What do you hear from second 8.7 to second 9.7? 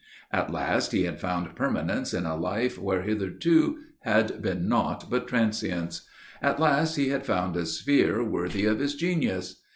his genius.